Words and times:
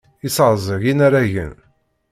Yesseɛẓeg 0.23 0.83
inaragen. 0.91 1.53